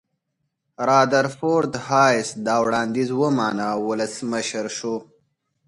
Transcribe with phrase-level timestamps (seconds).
[0.87, 4.95] رادرفورد هایس دا وړاندیز ومانه او ولسمشر شو.